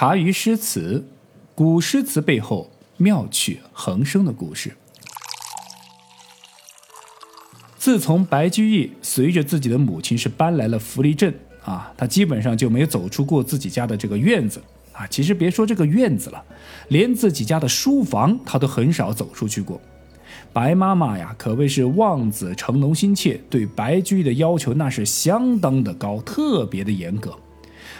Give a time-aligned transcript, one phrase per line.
[0.00, 1.04] 茶余诗词，
[1.56, 4.72] 古诗词背后妙趣横生的故事。
[7.76, 11.34] 自从白居易随着自己的母亲是搬来了福利镇
[11.64, 15.04] 啊，他基本上就没走出过自己家的这个院子啊。
[15.08, 16.44] 其实别说这个院子了，
[16.90, 19.80] 连自己家的书房他都很少走出去过。
[20.52, 27.36] 白妈妈呀，可谓是望子成龙心切，对白居易的要求那是相当的高，特别的严格。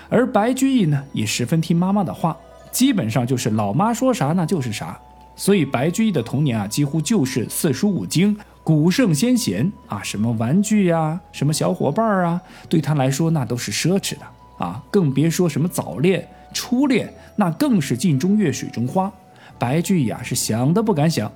[0.09, 2.36] 而白居易呢，也十分听妈妈的话，
[2.70, 4.98] 基本上就是老妈说啥那就是啥。
[5.37, 14.27] 所以白居易的童年啊，几乎就是四书五经、古圣先贤啊，什么玩具呀、什么小伙伴啊，对他来说那都是奢侈的
[14.59, 19.12] 啊，更别说什么早恋、初恋，那更是镜中月、水中花。
[19.59, 21.30] 白居易啊，是想都不敢想。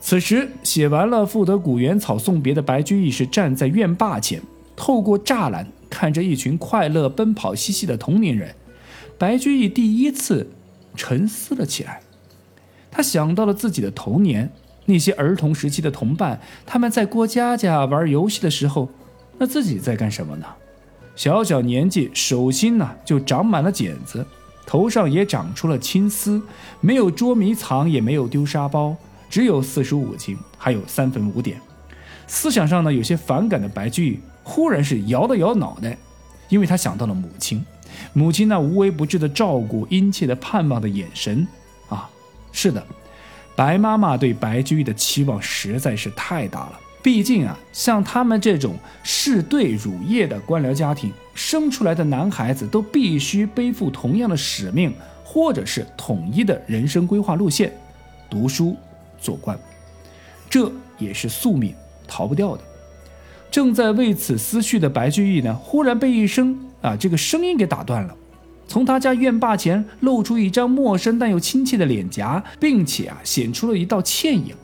[0.00, 4.40] 此时写完了《赋得古原草送别》的白居易是站在院坝前，
[4.76, 8.54] 透过栅栏看着一群快乐奔跑嬉戏的同龄人，
[9.16, 10.50] 白居易第一次
[10.96, 12.00] 沉思了起来。
[12.90, 14.50] 他想到了自己的童年，
[14.86, 18.88] 那些儿童时期的同伴，他们在过家家玩游戏的时候，
[19.38, 20.46] 那自己在干什么呢？
[21.14, 24.24] 小小年纪，手心呢就长满了茧子，
[24.64, 26.40] 头上也长出了青丝，
[26.80, 28.96] 没有捉迷藏，也没有丢沙包。
[29.28, 31.60] 只有四书五经，还有三分五点。
[32.26, 35.94] 思想上呢有些反感的白居易，忽然是摇了摇脑袋，
[36.48, 37.62] 因为他想到了母亲，
[38.14, 41.46] 母亲那无微不至的照顾、殷切的盼望的眼神
[41.90, 42.08] 啊！
[42.50, 42.82] 是的，
[43.54, 46.80] 白妈妈对白居易的期望实在是太大了。
[47.02, 57.70] 毕竟啊，像他们这种士对乳业的官僚家庭，生出来的男孩子都必须背负同样的使命，或者是统一的人生规划路线，
[58.30, 58.74] 读书。
[59.20, 59.58] 做官，
[60.48, 61.74] 这也是宿命，
[62.06, 62.62] 逃不掉的。
[63.50, 68.14] 正在为此思绪的白居易呢，忽然被一声啊这个声音给打断了。
[68.66, 74.54] 从他家院坝前露出一张陌生但又亲切的脸颊，并且啊显出了一道倩影。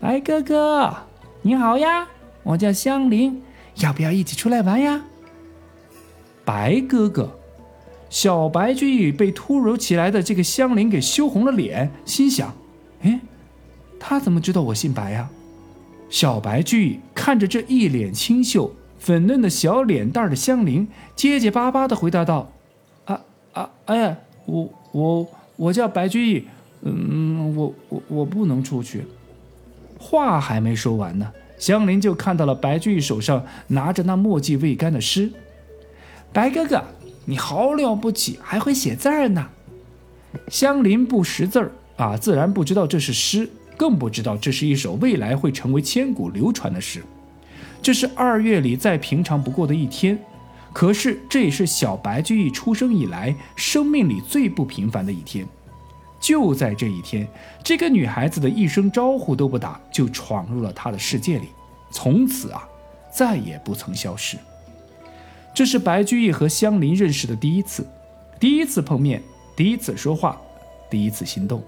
[0.00, 0.94] 白哥哥，
[1.42, 2.08] 你好呀，
[2.42, 3.40] 我叫香菱，
[3.76, 5.02] 要不要一起出来玩呀？
[6.44, 7.38] 白哥哥，
[8.08, 12.52] 小白居易被突如其来的这个香菱给羞红了脸，心想：
[13.02, 13.20] 哎。
[14.02, 15.28] 他怎么知道我姓白呀？
[16.10, 22.50] 小白居易看着这一脸清秀、粉嫩的小脸蛋的香菱，结结巴巴的回答道
[23.06, 23.20] ：“啊
[23.52, 25.26] 啊，哎，我我
[25.56, 26.44] 我叫白居易，
[26.82, 29.06] 嗯，我我我不能出去。”
[29.98, 35.30] 话还没说完呢，香菱就看到了白居易手上拿着那墨迹未干的诗。
[36.32, 36.82] 白哥哥，
[37.26, 39.48] 你好了不起，还会写字儿呢。
[40.48, 43.48] 香菱不识字儿啊，自然不知道这是诗。
[43.80, 47.02] 更不知道这是一首未来会成为千古流传的诗。
[47.80, 50.18] 这是二月里再平常不过的一天，
[50.70, 55.46] 可是这也是小白居易出生以来生命里最不平凡的一天。
[56.20, 57.26] 就在这一天，
[57.64, 61.46] 这个女孩子的一声招呼都不打，就闯入了他的世界里，
[61.90, 62.68] 从此啊，
[63.10, 64.36] 再也不曾消失。
[65.54, 67.88] 这是白居易和香菱认识的第一次，
[68.38, 69.22] 第一次碰面，
[69.56, 70.38] 第一次说话，
[70.90, 71.62] 第一次心动。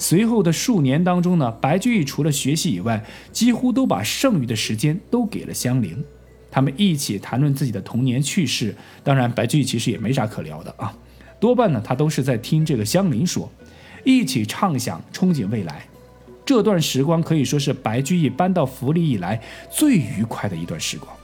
[0.00, 6.02] 随后的数年当中呢，白居易除了学习以外，几乎都把剩余的时间都给了香菱。
[6.50, 8.74] 他们一起谈论自己的童年趣事。
[9.04, 10.96] 当然，白居易其实也没啥可聊的啊，
[11.38, 13.52] 多半呢他都是在听这个香菱说，
[14.02, 15.84] 一起畅想憧憬未来。
[16.46, 19.38] 这段时光可以说是白居易搬到府里以来
[19.70, 21.14] 最愉快的一段时光。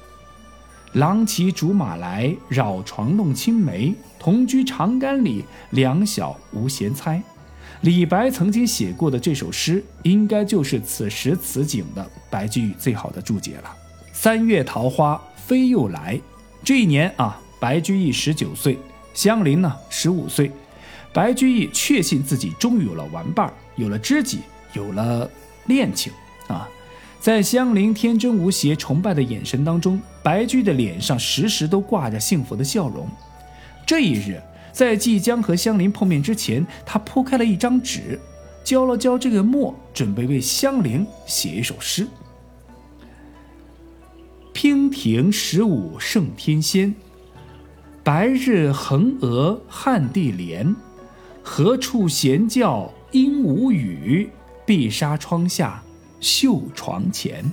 [0.92, 3.94] 郎骑竹马来，绕床弄青梅。
[4.18, 7.22] 同居长干里，两小无嫌猜。
[7.82, 13.76] 李白曾经写过的这首诗，应该就是此时此景的白居易最好的注解了。
[14.12, 16.18] 三月桃花飞又来，
[16.64, 18.78] 这一年啊，白居易十九岁，
[19.12, 20.50] 香菱呢十五岁。
[21.12, 24.40] 白居易确信自己终于有了玩伴，有了知己，
[24.72, 25.30] 有了
[25.66, 26.12] 恋情
[26.48, 26.68] 啊！
[27.20, 33.08] 在香菱天真无邪、崇拜的眼神当中，白居易的脸上时时都挂着幸福的笑容。
[33.84, 34.40] 这一日。
[34.76, 38.20] 在即将和香菱碰面之前，他铺开了一张纸，
[38.62, 42.06] 浇了浇这个墨，准备为香菱写一首诗。
[44.52, 46.94] 娉婷十五胜天仙，
[48.04, 50.76] 白日横娥汉地莲。
[51.42, 54.28] 何处闲教应无语？
[54.66, 55.82] 碧纱窗下
[56.20, 57.50] 绣床前。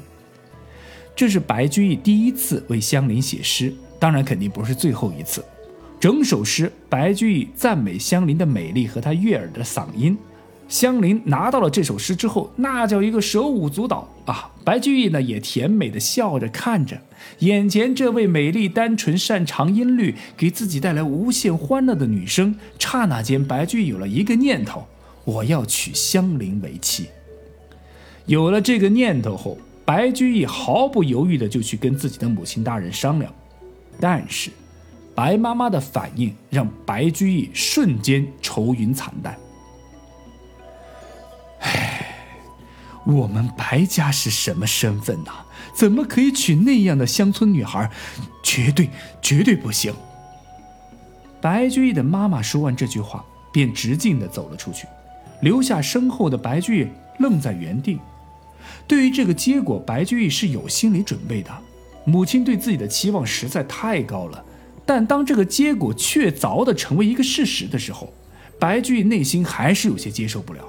[1.16, 5.42] 这是白居易第一次为香菱写诗，当然肯定不是最后一次。
[6.04, 10.18] 整首诗，白居易赞美香菱的美丽和她悦耳的嗓音。
[10.68, 14.52] 香菱拿到了这首诗之后，那叫一个手舞足蹈啊！
[14.66, 17.00] 白居易呢也甜美的笑着看着
[17.40, 22.54] 眼前这位美丽单纯、擅长音律、给自己带来无限欢乐的女生。
[22.78, 24.86] 刹那间，白居易有了一个念头：
[25.24, 27.06] 我要娶香菱为妻。
[28.26, 33.34] 有了这个念头后，白居易毫不犹豫的就去跟自己的母亲大人商量。
[34.02, 34.50] 但是，
[35.16, 39.38] 白妈妈的反应让白居易瞬间愁云惨淡。
[41.60, 42.16] 唉，
[43.06, 45.32] 我们白家是什么身份呐？
[45.76, 47.90] 怎么可以娶那样的乡村女孩？
[48.44, 48.90] 绝对
[49.22, 49.94] 绝对不行！
[51.42, 54.88] 白居易的妈妈说完这句话，便直径的走了出去，
[55.42, 56.88] 留下身后的白居易
[57.20, 58.00] 愣在原地。
[58.88, 61.52] 对于这个结果，白居易是有心理准备的。
[62.06, 64.44] 母亲对自己的期望实在太高了，
[64.86, 68.14] 但当这个结果确凿的成为一个事实的时候，
[68.60, 70.62] 白居易内心还是有些接受不了。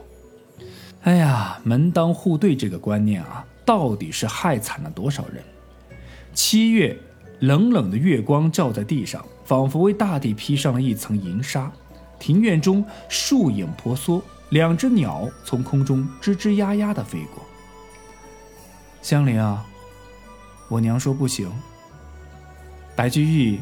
[1.02, 5.42] 哎呀，门当户对这个观念啊，到底是害惨了多少人？
[6.32, 6.96] 七月，
[7.40, 11.70] 冷冷的月光照在地上，仿佛为大地披上了一层银纱。
[12.18, 17.44] 庭院中树影婆娑，两只鸟从空中吱吱呀呀地飞过。
[19.02, 19.62] 香菱啊，
[20.70, 21.52] 我娘说不行。
[22.96, 23.60] 白居易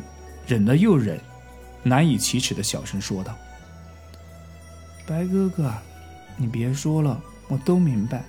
[0.52, 1.18] 忍了又忍，
[1.82, 3.34] 难以启齿的小声说道
[5.08, 5.72] ：“白哥哥，
[6.36, 7.18] 你别说了。”
[7.48, 8.22] 我都明白，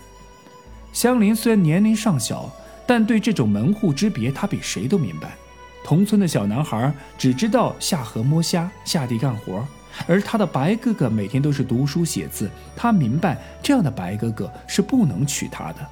[0.94, 2.50] 香菱虽然年龄尚小，
[2.88, 5.34] 但对这种门户之别，她比谁都明白。
[5.84, 9.68] 同村的小男孩只知道下河摸虾、下地干活，
[10.08, 12.50] 而他的白哥哥每天都是读书写字。
[12.74, 15.86] 他明白，这样的白哥哥是不能娶她的。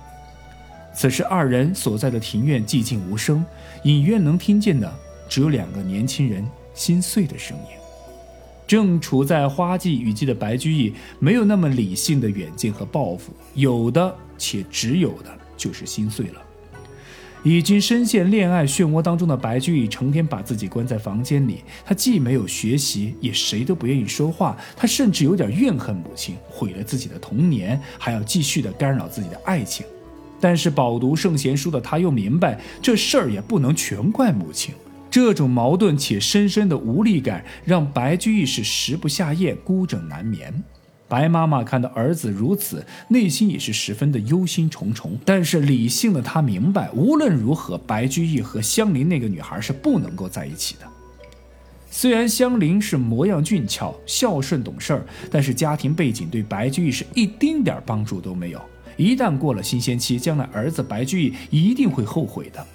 [0.93, 3.45] 此时，二人所在的庭院寂静无声，
[3.83, 4.93] 隐约能听见的
[5.31, 7.77] 只有两个年轻人心碎的声音。
[8.67, 16.41] 正处在花季雨季的白居易，没有那么理性的远见和抱负，有的且只有的就是心碎了。
[17.43, 24.57] 已经深陷恋爱漩涡当中的白居易，成天把自己关在房间里，他既没有学习，也谁都不愿意说话。
[24.75, 29.85] 他甚至有点怨恨母亲毁了自己的童年，还要继续的干扰自己的爱情。
[30.41, 34.75] 但是饱读圣贤书的他，又明白这事儿也不能全怪母亲。
[35.11, 40.63] 这种矛盾且深深的无力感，让白居易是食不下咽、孤枕难眠。
[41.09, 45.09] 白妈妈看到儿子如此，内心也是十分的忧心忡忡。
[45.25, 50.87] 但是理性的她明白，无论如何，白居易和香菱那个女孩是不能够在一起的。
[51.89, 58.61] 虽然香菱是模样俊俏、孝顺懂事儿，但是家庭背景对白居易是一丁点帮助都没有。
[58.95, 62.65] 一旦过了新鲜期，将来儿子白居易一定会后悔的。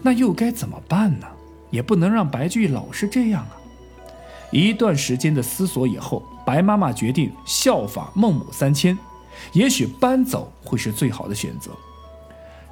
[0.00, 1.26] 那又该怎么办呢？
[1.70, 3.56] 也不能让白居易老是这样啊！
[4.50, 8.98] 一段时间的思索以后，白妈妈决定效仿孟母三迁，
[9.52, 11.70] 也许搬走会是最好的选择。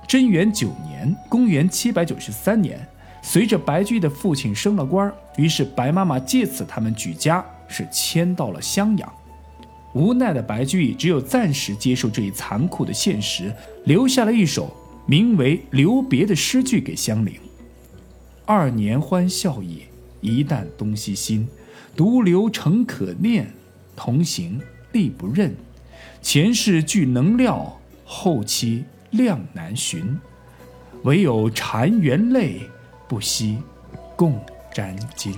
[0.06, 2.89] 贞元九年（公元793年），
[3.23, 9.12] 随着白居易的父亲升了官，于是白妈妈借此他们举家是迁到了襄阳。
[9.95, 13.55] 无奈的白居易只有暂时接受这一残酷的现实，
[13.85, 14.75] 留下了一首
[15.06, 17.35] 名为《留别》的诗句给香菱。
[18.50, 19.83] 二年欢笑也，
[20.23, 21.47] 一旦东西心。
[21.95, 23.53] 独留诚可念，
[23.95, 24.59] 同行
[24.93, 25.55] 力不任。
[26.23, 30.19] 前世俱能料，后期量难寻。
[31.03, 32.62] 唯有禅园泪，
[33.06, 33.59] 不惜
[34.17, 34.41] 共
[34.73, 35.35] 沾巾。